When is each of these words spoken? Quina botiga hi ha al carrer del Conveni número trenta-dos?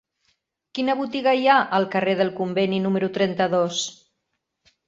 Quina 0.77 0.95
botiga 1.01 1.33
hi 1.41 1.45
ha 1.51 1.57
al 1.79 1.85
carrer 1.97 2.17
del 2.21 2.33
Conveni 2.39 2.83
número 2.87 3.13
trenta-dos? 3.19 3.87